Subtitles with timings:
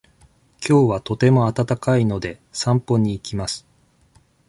[0.59, 3.67] きょうはとても暖かいので、散歩に行きます。